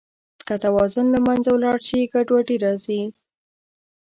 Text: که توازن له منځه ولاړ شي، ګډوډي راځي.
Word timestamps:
که 0.47 0.55
توازن 0.63 1.05
له 1.13 1.19
منځه 1.27 1.49
ولاړ 1.53 1.79
شي، 1.87 1.99
ګډوډي 2.13 2.57
راځي. 2.65 3.01